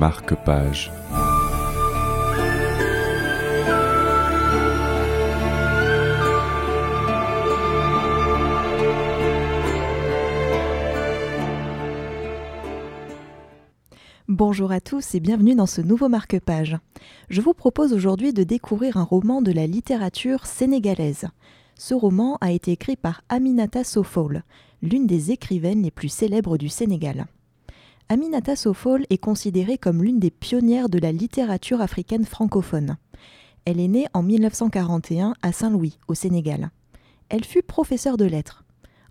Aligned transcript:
marque-page. 0.00 0.90
Bonjour 14.26 14.72
à 14.72 14.80
tous 14.80 15.14
et 15.14 15.20
bienvenue 15.20 15.54
dans 15.54 15.66
ce 15.66 15.82
nouveau 15.82 16.08
marque-page. 16.08 16.78
Je 17.28 17.42
vous 17.42 17.52
propose 17.52 17.92
aujourd'hui 17.92 18.32
de 18.32 18.42
découvrir 18.42 18.96
un 18.96 19.04
roman 19.04 19.42
de 19.42 19.52
la 19.52 19.66
littérature 19.66 20.46
sénégalaise. 20.46 21.26
Ce 21.74 21.92
roman 21.92 22.38
a 22.40 22.52
été 22.52 22.72
écrit 22.72 22.96
par 22.96 23.20
Aminata 23.28 23.84
Sofol, 23.84 24.44
l'une 24.80 25.06
des 25.06 25.30
écrivaines 25.30 25.82
les 25.82 25.90
plus 25.90 26.08
célèbres 26.08 26.56
du 26.56 26.70
Sénégal. 26.70 27.26
Aminata 28.12 28.56
Sofol 28.56 29.06
est 29.08 29.18
considérée 29.18 29.78
comme 29.78 30.02
l'une 30.02 30.18
des 30.18 30.32
pionnières 30.32 30.88
de 30.88 30.98
la 30.98 31.12
littérature 31.12 31.80
africaine 31.80 32.24
francophone. 32.24 32.96
Elle 33.64 33.78
est 33.78 33.86
née 33.86 34.08
en 34.14 34.24
1941 34.24 35.34
à 35.42 35.52
Saint-Louis, 35.52 35.96
au 36.08 36.14
Sénégal. 36.14 36.72
Elle 37.28 37.44
fut 37.44 37.62
professeure 37.62 38.16
de 38.16 38.24
lettres. 38.24 38.64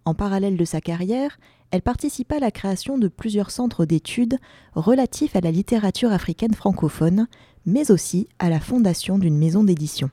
En 0.03 0.15
parallèle 0.15 0.57
de 0.57 0.65
sa 0.65 0.81
carrière, 0.81 1.39
elle 1.71 1.81
participa 1.81 2.35
à 2.35 2.39
la 2.39 2.51
création 2.51 2.97
de 2.97 3.07
plusieurs 3.07 3.51
centres 3.51 3.85
d'études 3.85 4.37
relatifs 4.73 5.37
à 5.37 5.39
la 5.39 5.51
littérature 5.51 6.11
africaine 6.11 6.53
francophone, 6.53 7.29
mais 7.65 7.91
aussi 7.91 8.27
à 8.37 8.49
la 8.49 8.59
fondation 8.59 9.17
d'une 9.17 9.37
maison 9.37 9.63
d'édition. 9.63 10.09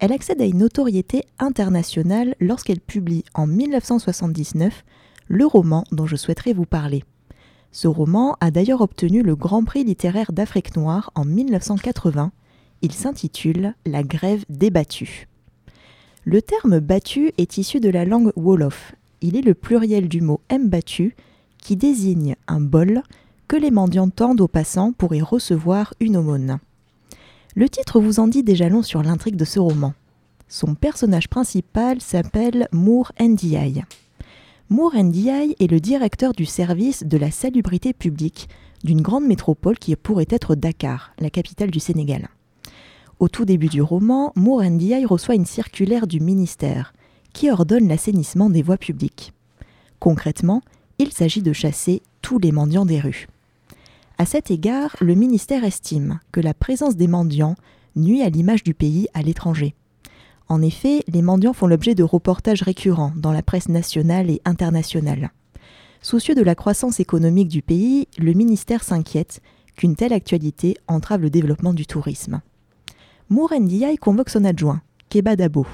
Elle 0.00 0.12
accède 0.12 0.42
à 0.42 0.46
une 0.46 0.58
notoriété 0.58 1.22
internationale 1.38 2.34
lorsqu'elle 2.40 2.80
publie 2.80 3.22
en 3.34 3.46
1979 3.46 4.84
le 5.28 5.46
roman 5.46 5.84
dont 5.92 6.08
je 6.08 6.16
souhaiterais 6.16 6.54
vous 6.54 6.66
parler. 6.66 7.04
Ce 7.72 7.88
roman 7.88 8.36
a 8.40 8.50
d'ailleurs 8.50 8.80
obtenu 8.80 9.22
le 9.22 9.36
Grand 9.36 9.64
Prix 9.64 9.84
littéraire 9.84 10.32
d'Afrique 10.32 10.76
noire 10.76 11.10
en 11.14 11.24
1980. 11.24 12.32
Il 12.82 12.92
s'intitule 12.92 13.74
La 13.86 14.02
grève 14.02 14.44
débattue. 14.48 15.28
Le 16.24 16.42
terme 16.42 16.80
battu 16.80 17.32
est 17.38 17.58
issu 17.58 17.80
de 17.80 17.88
la 17.88 18.04
langue 18.04 18.32
Wolof 18.36 18.94
il 19.22 19.36
est 19.36 19.42
le 19.42 19.54
pluriel 19.54 20.08
du 20.08 20.20
mot 20.20 20.40
mbatu 20.50 21.14
qui 21.58 21.76
désigne 21.76 22.36
un 22.48 22.60
bol 22.60 23.02
que 23.48 23.56
les 23.56 23.70
mendiants 23.70 24.08
tendent 24.08 24.40
aux 24.40 24.48
passants 24.48 24.92
pour 24.92 25.14
y 25.14 25.20
recevoir 25.20 25.94
une 26.00 26.16
aumône. 26.16 26.58
Le 27.54 27.68
titre 27.68 28.00
vous 28.00 28.20
en 28.20 28.28
dit 28.28 28.42
déjà 28.42 28.68
long 28.68 28.82
sur 28.82 29.02
l'intrigue 29.02 29.36
de 29.36 29.44
ce 29.44 29.58
roman. 29.58 29.92
Son 30.48 30.74
personnage 30.74 31.28
principal 31.28 32.00
s'appelle 32.00 32.68
Mour 32.72 33.12
Ndiaye. 33.20 33.84
Mour 34.72 34.94
Ndiaye 34.94 35.56
est 35.58 35.66
le 35.68 35.80
directeur 35.80 36.32
du 36.32 36.46
service 36.46 37.02
de 37.02 37.18
la 37.18 37.32
salubrité 37.32 37.92
publique 37.92 38.48
d'une 38.84 39.02
grande 39.02 39.26
métropole 39.26 39.76
qui 39.76 39.96
pourrait 39.96 40.28
être 40.30 40.54
Dakar, 40.54 41.10
la 41.18 41.28
capitale 41.28 41.72
du 41.72 41.80
Sénégal. 41.80 42.28
Au 43.18 43.28
tout 43.28 43.44
début 43.44 43.66
du 43.66 43.82
roman, 43.82 44.32
Mour 44.36 44.62
Ndiaye 44.62 45.06
reçoit 45.06 45.34
une 45.34 45.44
circulaire 45.44 46.06
du 46.06 46.20
ministère 46.20 46.94
qui 47.32 47.50
ordonne 47.50 47.88
l'assainissement 47.88 48.48
des 48.48 48.62
voies 48.62 48.76
publiques. 48.76 49.32
Concrètement, 49.98 50.62
il 51.00 51.12
s'agit 51.12 51.42
de 51.42 51.52
chasser 51.52 52.00
tous 52.22 52.38
les 52.38 52.52
mendiants 52.52 52.86
des 52.86 53.00
rues. 53.00 53.26
À 54.18 54.24
cet 54.24 54.52
égard, 54.52 54.94
le 55.00 55.16
ministère 55.16 55.64
estime 55.64 56.20
que 56.30 56.40
la 56.40 56.54
présence 56.54 56.94
des 56.94 57.08
mendiants 57.08 57.56
nuit 57.96 58.22
à 58.22 58.30
l'image 58.30 58.62
du 58.62 58.74
pays 58.74 59.08
à 59.14 59.22
l'étranger. 59.22 59.74
En 60.50 60.62
effet, 60.62 61.04
les 61.06 61.22
mendiants 61.22 61.52
font 61.52 61.68
l'objet 61.68 61.94
de 61.94 62.02
reportages 62.02 62.62
récurrents 62.62 63.12
dans 63.16 63.30
la 63.30 63.40
presse 63.40 63.68
nationale 63.68 64.30
et 64.30 64.42
internationale. 64.44 65.30
Soucieux 66.02 66.34
de 66.34 66.42
la 66.42 66.56
croissance 66.56 66.98
économique 66.98 67.48
du 67.48 67.62
pays, 67.62 68.08
le 68.18 68.32
ministère 68.32 68.82
s'inquiète 68.82 69.40
qu'une 69.76 69.94
telle 69.94 70.12
actualité 70.12 70.76
entrave 70.88 71.22
le 71.22 71.30
développement 71.30 71.72
du 71.72 71.86
tourisme. 71.86 72.40
Mourendiaï 73.28 73.96
convoque 73.96 74.28
son 74.28 74.44
adjoint, 74.44 74.82
Keba 75.08 75.36
Dabo, 75.36 75.66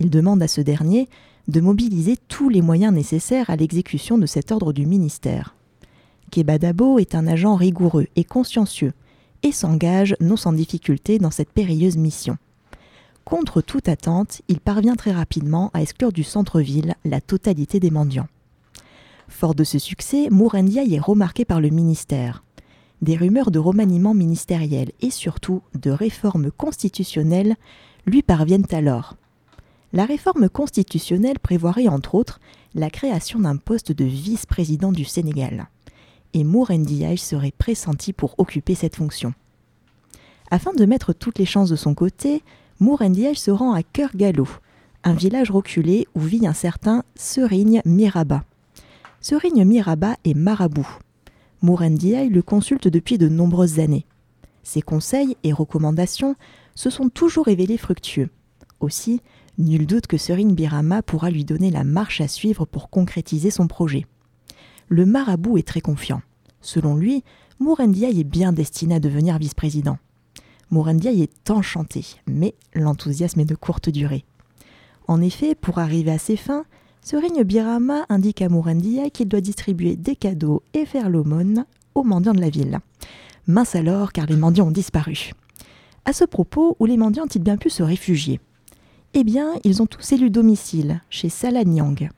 il 0.00 0.10
demande 0.10 0.42
à 0.42 0.48
ce 0.48 0.60
dernier 0.60 1.08
de 1.46 1.60
mobiliser 1.60 2.16
tous 2.28 2.48
les 2.48 2.62
moyens 2.62 2.92
nécessaires 2.92 3.48
à 3.48 3.54
l'exécution 3.54 4.18
de 4.18 4.26
cet 4.26 4.50
ordre 4.50 4.72
du 4.72 4.86
ministère. 4.86 5.54
Kebadabo 6.32 6.98
est 6.98 7.14
un 7.14 7.28
agent 7.28 7.54
rigoureux 7.54 8.08
et 8.16 8.24
consciencieux 8.24 8.92
et 9.44 9.52
s'engage 9.52 10.16
non 10.18 10.36
sans 10.36 10.52
difficulté 10.52 11.20
dans 11.20 11.30
cette 11.30 11.52
périlleuse 11.52 11.96
mission. 11.96 12.36
Contre 13.26 13.60
toute 13.60 13.88
attente, 13.88 14.40
il 14.46 14.60
parvient 14.60 14.94
très 14.94 15.10
rapidement 15.10 15.72
à 15.74 15.82
exclure 15.82 16.12
du 16.12 16.22
centre-ville 16.22 16.94
la 17.04 17.20
totalité 17.20 17.80
des 17.80 17.90
mendiants. 17.90 18.28
Fort 19.26 19.56
de 19.56 19.64
ce 19.64 19.80
succès, 19.80 20.28
Mourendiaï 20.30 20.94
est 20.94 21.00
remarqué 21.00 21.44
par 21.44 21.60
le 21.60 21.70
ministère. 21.70 22.44
Des 23.02 23.16
rumeurs 23.16 23.50
de 23.50 23.58
remaniement 23.58 24.14
ministériel 24.14 24.92
et 25.00 25.10
surtout 25.10 25.60
de 25.74 25.90
réformes 25.90 26.52
constitutionnelles 26.52 27.56
lui 28.06 28.22
parviennent 28.22 28.68
alors, 28.70 29.16
la 29.92 30.04
réforme 30.04 30.48
constitutionnelle 30.48 31.40
prévoirait 31.40 31.88
entre 31.88 32.14
autres 32.14 32.38
la 32.76 32.90
création 32.90 33.40
d'un 33.40 33.56
poste 33.56 33.90
de 33.90 34.04
vice-président 34.04 34.92
du 34.92 35.04
Sénégal. 35.04 35.66
Et 36.32 36.44
Ndiaye 36.44 37.18
serait 37.18 37.52
pressenti 37.58 38.12
pour 38.12 38.36
occuper 38.38 38.76
cette 38.76 38.94
fonction. 38.94 39.34
Afin 40.52 40.72
de 40.74 40.84
mettre 40.86 41.12
toutes 41.12 41.40
les 41.40 41.44
chances 41.44 41.70
de 41.70 41.76
son 41.76 41.94
côté, 41.94 42.44
Ndiaye 42.80 43.36
se 43.36 43.50
rend 43.50 43.72
à 43.72 43.82
Cœur 43.82 44.10
Gallo, 44.14 44.46
un 45.04 45.14
village 45.14 45.50
reculé 45.50 46.06
où 46.14 46.20
vit 46.20 46.46
un 46.46 46.52
certain 46.52 47.04
Serigne 47.14 47.80
Miraba. 47.84 48.44
Serigne 49.20 49.64
Miraba 49.64 50.16
est 50.24 50.34
marabout. 50.34 50.88
Ndiaye 51.62 52.28
le 52.28 52.42
consulte 52.42 52.88
depuis 52.88 53.18
de 53.18 53.28
nombreuses 53.28 53.80
années. 53.80 54.04
Ses 54.62 54.82
conseils 54.82 55.36
et 55.42 55.52
recommandations 55.52 56.36
se 56.74 56.90
sont 56.90 57.08
toujours 57.08 57.46
révélés 57.46 57.78
fructueux. 57.78 58.28
Aussi, 58.80 59.22
Nul 59.58 59.86
doute 59.86 60.06
que 60.06 60.18
Serine 60.18 60.54
Birama 60.54 61.00
pourra 61.02 61.30
lui 61.30 61.44
donner 61.46 61.70
la 61.70 61.82
marche 61.82 62.20
à 62.20 62.28
suivre 62.28 62.66
pour 62.66 62.90
concrétiser 62.90 63.50
son 63.50 63.68
projet. 63.68 64.04
Le 64.88 65.06
marabout 65.06 65.56
est 65.56 65.66
très 65.66 65.80
confiant. 65.80 66.20
Selon 66.60 66.94
lui, 66.94 67.24
Mourendiaï 67.58 68.20
est 68.20 68.24
bien 68.24 68.52
destiné 68.52 68.96
à 68.96 69.00
devenir 69.00 69.38
vice-président. 69.38 69.96
Mourendiaï 70.70 71.22
est 71.22 71.50
enchanté, 71.50 72.04
mais 72.26 72.54
l'enthousiasme 72.74 73.40
est 73.40 73.44
de 73.44 73.54
courte 73.54 73.88
durée. 73.88 74.24
En 75.08 75.20
effet, 75.20 75.54
pour 75.54 75.78
arriver 75.78 76.10
à 76.10 76.18
ses 76.18 76.36
fins, 76.36 76.64
Serigne 77.02 77.44
Birama 77.44 78.04
indique 78.08 78.42
à 78.42 78.48
Mourendiaï 78.48 79.10
qu'il 79.12 79.28
doit 79.28 79.40
distribuer 79.40 79.94
des 79.94 80.16
cadeaux 80.16 80.62
et 80.74 80.84
faire 80.84 81.08
l'aumône 81.08 81.66
aux 81.94 82.02
mendiants 82.02 82.34
de 82.34 82.40
la 82.40 82.50
ville. 82.50 82.80
Mince 83.46 83.76
alors, 83.76 84.12
car 84.12 84.26
les 84.26 84.34
mendiants 84.34 84.66
ont 84.66 84.72
disparu. 84.72 85.30
À 86.04 86.12
ce 86.12 86.24
propos, 86.24 86.76
où 86.80 86.86
les 86.86 86.96
mendiants 86.96 87.24
ont-ils 87.24 87.42
bien 87.42 87.56
pu 87.56 87.70
se 87.70 87.84
réfugier? 87.84 88.40
Eh 89.14 89.22
bien, 89.22 89.52
ils 89.62 89.82
ont 89.82 89.86
tous 89.86 90.12
élu 90.12 90.30
domicile 90.30 91.00
chez 91.10 91.28
Salanyang. 91.28 92.10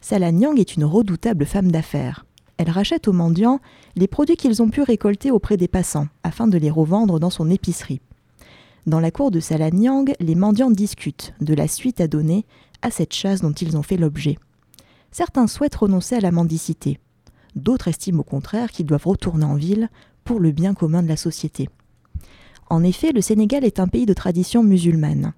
Salanyang 0.00 0.56
est 0.56 0.76
une 0.76 0.84
redoutable 0.84 1.44
femme 1.44 1.72
d'affaires. 1.72 2.24
Elle 2.58 2.70
rachète 2.70 3.08
aux 3.08 3.12
mendiants 3.12 3.60
les 3.96 4.06
produits 4.06 4.36
qu'ils 4.36 4.62
ont 4.62 4.68
pu 4.68 4.82
récolter 4.82 5.30
auprès 5.30 5.56
des 5.56 5.68
passants 5.68 6.08
afin 6.22 6.46
de 6.46 6.58
les 6.58 6.70
revendre 6.70 7.18
dans 7.18 7.30
son 7.30 7.50
épicerie. 7.50 8.00
Dans 8.86 9.00
la 9.00 9.10
cour 9.10 9.30
de 9.30 9.40
Salanyang, 9.40 10.12
les 10.20 10.34
mendiants 10.34 10.70
discutent 10.70 11.34
de 11.40 11.54
la 11.54 11.68
suite 11.68 12.00
à 12.00 12.08
donner 12.08 12.44
à 12.82 12.90
cette 12.90 13.14
chasse 13.14 13.40
dont 13.40 13.52
ils 13.52 13.76
ont 13.76 13.82
fait 13.82 13.96
l'objet. 13.96 14.36
Certains 15.10 15.46
souhaitent 15.46 15.76
renoncer 15.76 16.16
à 16.16 16.20
la 16.20 16.30
mendicité. 16.30 16.98
D'autres 17.56 17.88
estiment 17.88 18.20
au 18.20 18.24
contraire 18.24 18.70
qu'ils 18.70 18.86
doivent 18.86 19.06
retourner 19.06 19.44
en 19.44 19.54
ville 19.54 19.88
pour 20.24 20.38
le 20.38 20.52
bien 20.52 20.74
commun 20.74 21.02
de 21.02 21.08
la 21.08 21.16
société. 21.16 21.68
En 22.70 22.84
effet, 22.84 23.12
le 23.12 23.22
Sénégal 23.22 23.64
est 23.64 23.80
un 23.80 23.88
pays 23.88 24.04
de 24.04 24.12
tradition 24.12 24.62
musulmane 24.62 25.32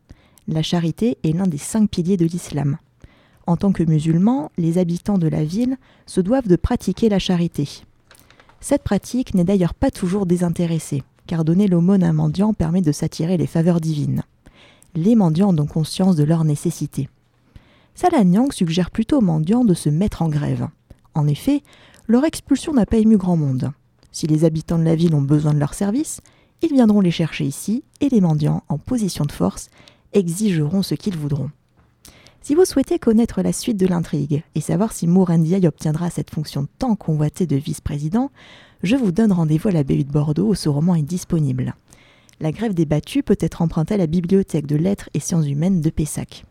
la 0.51 0.63
charité 0.63 1.17
est 1.23 1.33
l'un 1.33 1.47
des 1.47 1.59
cinq 1.59 1.89
piliers 1.91 2.17
de 2.17 2.27
l'islam. 2.27 2.79
En 3.47 3.57
tant 3.57 3.73
que 3.73 3.83
musulmans, 3.83 4.51
les 4.59 4.79
habitants 4.79 5.19
de 5.19 5.29
la 5.29 5.45
ville 5.45 5.77
se 6.07 6.21
doivent 6.21 6.49
de 6.49 6.57
pratiquer 6.57 7.09
la 7.09 7.19
charité. 7.19 7.69
Cette 8.61 8.83
pratique 8.83 9.35
n'est 9.35 9.45
d'ailleurs 9.45 9.75
pas 9.75 9.91
toujours 9.91 10.27
désintéressée, 10.27 11.03
car 11.27 11.45
donner 11.45 11.67
l'aumône 11.67 12.03
à 12.03 12.09
un 12.09 12.13
mendiant 12.13 12.53
permet 12.53 12.83
de 12.83 12.93
s'attirer 12.93 13.37
les 13.37 13.47
faveurs 13.47 13.81
divines. 13.81 14.23
Les 14.95 15.15
mendiants 15.15 15.57
ont 15.57 15.67
conscience 15.67 16.17
de 16.17 16.25
leur 16.25 16.45
nécessité. 16.45 17.09
Salanyang 17.95 18.53
suggère 18.53 18.91
plutôt 18.91 19.19
aux 19.19 19.23
mendiants 19.23 19.65
de 19.65 19.75
se 19.75 19.89
mettre 19.89 20.23
en 20.23 20.29
grève. 20.29 20.69
En 21.15 21.27
effet, 21.27 21.63
leur 22.07 22.25
expulsion 22.25 22.73
n'a 22.73 22.87
pas 22.87 22.99
ému 22.99 23.17
grand 23.17 23.37
monde. 23.37 23.73
Si 24.13 24.27
les 24.27 24.45
habitants 24.45 24.79
de 24.79 24.85
la 24.85 24.97
ville 24.97 25.15
ont 25.15 25.23
besoin 25.23 25.55
de 25.55 25.59
leurs 25.59 25.75
services, 25.75 26.21
ils 26.63 26.73
viendront 26.73 27.01
les 27.01 27.11
chercher 27.11 27.45
ici 27.45 27.85
et 28.01 28.09
les 28.09 28.21
mendiants, 28.21 28.63
en 28.69 28.79
position 28.79 29.25
de 29.25 29.33
force, 29.33 29.71
exigeront 30.13 30.83
ce 30.83 30.95
qu'ils 30.95 31.17
voudront. 31.17 31.51
Si 32.43 32.55
vous 32.55 32.65
souhaitez 32.65 32.99
connaître 32.99 33.43
la 33.43 33.53
suite 33.53 33.77
de 33.77 33.87
l'intrigue 33.87 34.43
et 34.55 34.61
savoir 34.63 34.93
si 34.93 35.07
Mourendiaï 35.07 35.67
obtiendra 35.67 36.09
cette 36.09 36.31
fonction 36.31 36.67
tant 36.79 36.97
convoitée 36.97 37.47
de 37.47 37.57
vice-président, 37.57 38.31
je 38.83 38.97
vous 38.97 39.13
donne 39.13 39.31
rendez-vous 39.31 39.69
à 39.69 39.73
la 39.73 39.85
BU 39.85 40.05
de 40.05 40.11
Bordeaux 40.11 40.49
où 40.49 40.55
ce 40.55 40.71
roman 40.71 40.95
est 40.95 41.03
disponible. 41.03 41.75
La 42.41 42.51
grève 42.51 42.73
des 42.73 42.87
battus 42.87 43.23
peut 43.23 43.37
être 43.41 43.61
empruntée 43.61 43.95
à 43.95 43.99
la 43.99 44.07
bibliothèque 44.07 44.67
de 44.67 44.77
lettres 44.77 45.11
et 45.13 45.21
sciences 45.21 45.47
humaines 45.47 45.83
de 45.83 45.91
Pessac. 45.91 46.47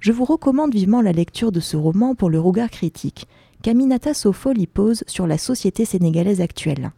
Je 0.00 0.12
vous 0.12 0.24
recommande 0.24 0.72
vivement 0.72 1.02
la 1.02 1.12
lecture 1.12 1.52
de 1.52 1.60
ce 1.60 1.76
roman 1.76 2.14
pour 2.14 2.30
le 2.30 2.40
regard 2.40 2.70
critique 2.70 3.28
qu'Aminata 3.62 4.14
Sofol 4.14 4.58
y 4.58 4.66
pose 4.66 5.04
sur 5.06 5.26
la 5.26 5.36
société 5.36 5.84
sénégalaise 5.84 6.40
actuelle. 6.40 6.92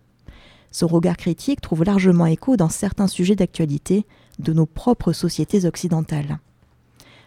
Ce 0.70 0.84
regard 0.84 1.16
critique 1.16 1.60
trouve 1.60 1.82
largement 1.82 2.26
écho 2.26 2.56
dans 2.56 2.68
certains 2.68 3.08
sujets 3.08 3.36
d'actualité 3.36 4.06
de 4.38 4.52
nos 4.52 4.66
propres 4.66 5.12
sociétés 5.12 5.64
occidentales. 5.64 6.38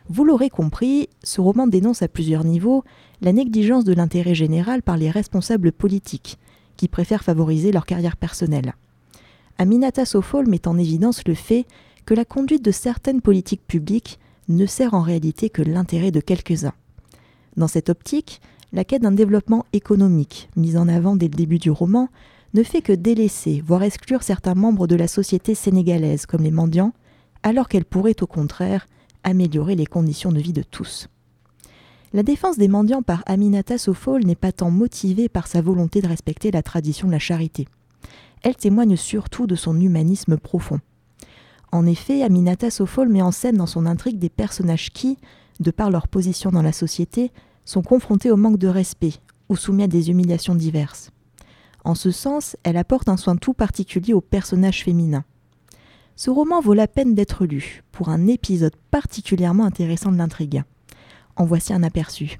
Vous 0.10 0.26
l'aurez 0.26 0.50
compris, 0.50 1.10
ce 1.24 1.42
roman 1.42 1.68
dénonce 1.68 2.02
à 2.02 2.08
plusieurs 2.08 2.44
niveaux 2.44 2.84
la 3.22 3.34
négligence 3.34 3.84
de 3.84 3.94
l'intérêt 3.94 4.36
général 4.36 4.82
par 4.82 4.98
les 4.98 5.10
responsables 5.10 5.72
politiques, 5.72 6.38
qui 6.76 6.88
préfèrent 6.88 7.24
favoriser 7.24 7.72
leur 7.72 7.86
carrière 7.86 8.18
personnelle. 8.18 8.74
Aminata 9.58 10.06
Sofol 10.06 10.48
met 10.48 10.68
en 10.68 10.78
évidence 10.78 11.22
le 11.28 11.36
fait 11.36 11.66
que 12.06 12.14
la 12.14 12.26
conduite 12.26 12.66
de 12.66 12.72
certaines 12.72 13.22
politiques 13.22 13.66
publiques 13.68 14.20
ne 14.50 14.66
sert 14.66 14.94
en 14.94 15.02
réalité 15.02 15.50
que 15.50 15.62
l'intérêt 15.62 16.12
de 16.12 16.20
quelques-uns. 16.20 16.74
Dans 17.58 17.68
cette 17.68 17.90
optique, 17.90 18.42
la 18.74 18.84
quête 18.84 19.02
d'un 19.02 19.12
développement 19.12 19.66
économique, 19.74 20.50
mise 20.56 20.78
en 20.78 20.88
avant 20.88 21.16
dès 21.16 21.28
le 21.28 21.36
début 21.36 21.60
du 21.60 21.70
roman, 21.70 22.10
ne 22.54 22.64
fait 22.64 22.82
que 22.82 22.94
délaisser, 22.94 23.62
voire 23.66 23.84
exclure 23.84 24.24
certains 24.24 24.56
membres 24.56 24.88
de 24.88 24.96
la 24.96 25.08
société 25.08 25.56
sénégalaise, 25.56 26.26
comme 26.26 26.44
les 26.44 26.52
mendiants, 26.52 26.94
alors 27.44 27.68
qu'elle 27.68 27.86
pourrait 27.86 28.22
au 28.22 28.28
contraire 28.28 28.88
améliorer 29.24 29.76
les 29.76 29.86
conditions 29.86 30.32
de 30.32 30.40
vie 30.40 30.54
de 30.54 30.64
tous. 30.64 31.08
La 32.14 32.24
défense 32.24 32.58
des 32.58 32.68
mendiants 32.68 33.02
par 33.02 33.24
Aminata 33.26 33.78
Sofol 33.78 34.26
n'est 34.26 34.36
pas 34.36 34.52
tant 34.52 34.70
motivée 34.70 35.30
par 35.30 35.48
sa 35.48 35.62
volonté 35.62 36.02
de 36.02 36.08
respecter 36.08 36.52
la 36.52 36.62
tradition 36.62 37.08
de 37.08 37.14
la 37.14 37.20
charité. 37.20 37.68
Elle 38.42 38.56
témoigne 38.56 38.98
surtout 38.98 39.48
de 39.48 39.56
son 39.56 39.80
humanisme 39.80 40.38
profond. 40.38 40.80
En 41.72 41.86
effet, 41.86 42.22
Aminata 42.22 42.70
Sofol 42.70 43.08
met 43.08 43.22
en 43.22 43.32
scène 43.32 43.58
dans 43.58 43.66
son 43.66 43.86
intrigue 43.86 44.20
des 44.20 44.30
personnages 44.30 44.92
qui, 44.92 45.18
de 45.62 45.72
par 45.72 45.90
leur 45.90 46.10
position 46.10 46.52
dans 46.52 46.62
la 46.62 46.74
société, 46.74 47.32
sont 47.64 47.82
confrontés 47.82 48.32
au 48.32 48.38
manque 48.38 48.58
de 48.58 48.68
respect 48.68 49.14
ou 49.48 49.56
soumis 49.56 49.84
à 49.84 49.88
des 49.88 50.10
humiliations 50.10 50.56
diverses. 50.56 51.12
En 51.84 51.96
ce 51.96 52.12
sens, 52.12 52.58
elle 52.64 52.78
apporte 52.78 53.10
un 53.10 53.18
soin 53.18 53.38
tout 53.38 53.54
particulier 53.54 54.14
aux 54.14 54.22
personnages 54.22 54.84
féminins. 54.84 55.24
Ce 56.16 56.30
roman 56.30 56.62
vaut 56.62 56.74
la 56.74 56.88
peine 56.88 57.16
d'être 57.16 57.46
lu 57.46 57.84
pour 57.92 58.10
un 58.10 58.28
épisode 58.28 58.76
particulièrement 58.92 59.66
intéressant 59.66 60.12
de 60.12 60.18
l'intrigue. 60.18 60.64
En 61.36 61.46
voici 61.46 61.74
un 61.74 61.84
aperçu. 61.84 62.40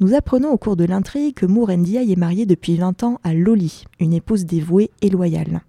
Nous 0.00 0.14
apprenons 0.14 0.50
au 0.50 0.58
cours 0.58 0.76
de 0.76 0.84
l'intrigue 0.84 1.34
que 1.34 1.46
Mour 1.46 1.70
Ndiaye 1.70 2.12
est 2.12 2.16
marié 2.16 2.46
depuis 2.46 2.76
20 2.76 3.02
ans 3.02 3.20
à 3.24 3.34
Loli, 3.34 3.84
une 3.98 4.12
épouse 4.12 4.44
dévouée 4.44 4.90
et 5.02 5.10
loyale. 5.10 5.62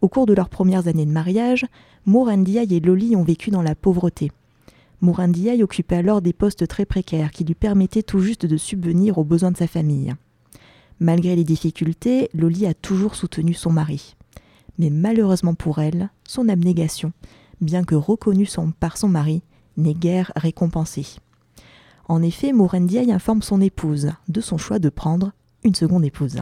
Au 0.00 0.08
cours 0.08 0.26
de 0.26 0.34
leurs 0.34 0.48
premières 0.48 0.88
années 0.88 1.06
de 1.06 1.10
mariage, 1.10 1.66
Mour 2.04 2.30
Ndiaye 2.30 2.74
et 2.74 2.80
Loli 2.80 3.16
ont 3.16 3.24
vécu 3.24 3.50
dans 3.50 3.62
la 3.62 3.74
pauvreté. 3.74 4.30
Mour 5.00 5.20
Ndiaye 5.20 5.62
occupait 5.62 5.96
alors 5.96 6.22
des 6.22 6.32
postes 6.32 6.66
très 6.68 6.86
précaires 6.86 7.30
qui 7.30 7.44
lui 7.44 7.54
permettaient 7.54 8.02
tout 8.02 8.20
juste 8.20 8.46
de 8.46 8.56
subvenir 8.56 9.18
aux 9.18 9.24
besoins 9.24 9.50
de 9.50 9.56
sa 9.56 9.66
famille. 9.66 10.14
Malgré 11.00 11.36
les 11.36 11.44
difficultés, 11.44 12.30
Loli 12.34 12.66
a 12.66 12.74
toujours 12.74 13.14
soutenu 13.14 13.52
son 13.52 13.70
mari 13.70 14.16
mais 14.78 14.90
malheureusement 14.90 15.54
pour 15.54 15.78
elle, 15.78 16.10
son 16.24 16.48
abnégation, 16.48 17.12
bien 17.60 17.84
que 17.84 17.94
reconnue 17.94 18.48
par 18.78 18.96
son 18.96 19.08
mari, 19.08 19.42
n'est 19.76 19.94
guère 19.94 20.32
récompensée. 20.36 21.06
En 22.08 22.22
effet, 22.22 22.52
Mourendiaï 22.52 23.10
informe 23.12 23.42
son 23.42 23.60
épouse 23.60 24.12
de 24.28 24.40
son 24.40 24.58
choix 24.58 24.78
de 24.78 24.88
prendre 24.88 25.32
une 25.64 25.74
seconde 25.74 26.04
épouse. 26.04 26.40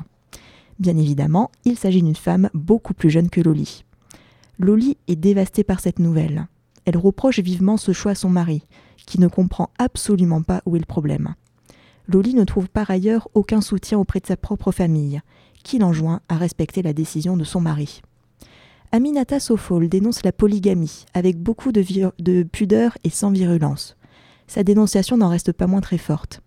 Bien 0.78 0.96
évidemment, 0.96 1.50
il 1.64 1.78
s'agit 1.78 2.02
d'une 2.02 2.16
femme 2.16 2.50
beaucoup 2.52 2.94
plus 2.94 3.10
jeune 3.10 3.30
que 3.30 3.40
Loli. 3.40 3.84
Loli 4.58 4.96
est 5.08 5.16
dévastée 5.16 5.64
par 5.64 5.80
cette 5.80 5.98
nouvelle. 5.98 6.46
Elle 6.84 6.98
reproche 6.98 7.38
vivement 7.38 7.76
ce 7.76 7.92
choix 7.92 8.12
à 8.12 8.16
son 8.16 8.28
mari, 8.28 8.66
qui 9.06 9.20
ne 9.20 9.28
comprend 9.28 9.70
absolument 9.78 10.42
pas 10.42 10.62
où 10.66 10.76
est 10.76 10.80
le 10.80 10.84
problème. 10.84 11.34
Loli 12.08 12.34
ne 12.34 12.44
trouve 12.44 12.68
par 12.68 12.90
ailleurs 12.90 13.28
aucun 13.34 13.60
soutien 13.60 13.98
auprès 13.98 14.20
de 14.20 14.26
sa 14.26 14.36
propre 14.36 14.70
famille, 14.70 15.22
qui 15.62 15.78
l'enjoint 15.78 16.20
à 16.28 16.36
respecter 16.36 16.82
la 16.82 16.92
décision 16.92 17.36
de 17.36 17.44
son 17.44 17.60
mari. 17.60 18.02
Aminata 18.94 19.40
Sofol 19.40 19.88
dénonce 19.88 20.22
la 20.22 20.30
polygamie 20.30 21.04
avec 21.14 21.36
beaucoup 21.36 21.72
de, 21.72 21.84
de 22.20 22.44
pudeur 22.44 22.96
et 23.02 23.10
sans 23.10 23.32
virulence. 23.32 23.96
Sa 24.46 24.62
dénonciation 24.62 25.16
n'en 25.16 25.30
reste 25.30 25.50
pas 25.50 25.66
moins 25.66 25.80
très 25.80 25.98
forte. 25.98 26.42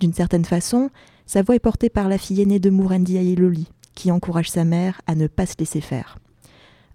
D'une 0.00 0.12
certaine 0.12 0.44
façon, 0.44 0.90
sa 1.24 1.42
voix 1.42 1.54
est 1.54 1.60
portée 1.60 1.90
par 1.90 2.08
la 2.08 2.18
fille 2.18 2.42
aînée 2.42 2.58
de 2.58 2.68
Mourendi 2.68 3.36
Loli, 3.36 3.68
qui 3.94 4.10
encourage 4.10 4.50
sa 4.50 4.64
mère 4.64 5.02
à 5.06 5.14
ne 5.14 5.28
pas 5.28 5.46
se 5.46 5.54
laisser 5.56 5.80
faire. 5.80 6.18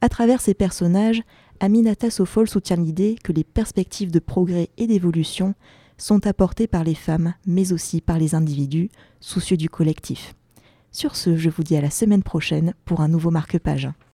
À 0.01 0.09
travers 0.09 0.41
ces 0.41 0.53
personnages, 0.53 1.23
Aminata 1.61 2.11
Sofol 2.11 2.49
soutient 2.49 2.75
l'idée 2.75 3.15
que 3.23 3.31
les 3.31 3.45
perspectives 3.45 4.11
de 4.11 4.19
progrès 4.19 4.67
et 4.77 4.85
d'évolution 4.85 5.55
sont 5.97 6.27
apportées 6.27 6.67
par 6.67 6.83
les 6.83 6.93
femmes, 6.93 7.35
mais 7.47 7.71
aussi 7.71 8.01
par 8.01 8.19
les 8.19 8.35
individus, 8.35 8.89
soucieux 9.21 9.55
du 9.55 9.69
collectif. 9.69 10.35
Sur 10.91 11.15
ce, 11.15 11.37
je 11.37 11.49
vous 11.49 11.63
dis 11.63 11.77
à 11.77 11.81
la 11.81 11.89
semaine 11.89 12.23
prochaine 12.23 12.73
pour 12.83 12.99
un 12.99 13.07
nouveau 13.07 13.31
marque-page. 13.31 13.89